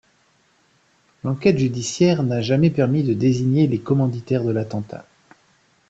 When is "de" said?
3.03-3.13, 4.43-4.49